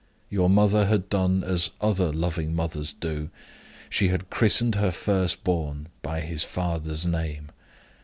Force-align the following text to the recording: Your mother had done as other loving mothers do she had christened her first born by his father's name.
Your 0.31 0.49
mother 0.49 0.87
had 0.87 1.09
done 1.09 1.43
as 1.43 1.69
other 1.79 2.11
loving 2.11 2.55
mothers 2.55 2.91
do 2.91 3.29
she 3.87 4.07
had 4.07 4.31
christened 4.31 4.73
her 4.73 4.89
first 4.89 5.43
born 5.43 5.89
by 6.01 6.21
his 6.21 6.43
father's 6.43 7.05
name. 7.05 7.51